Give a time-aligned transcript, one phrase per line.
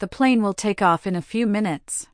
[0.00, 2.06] The plane will take off in a few minutes.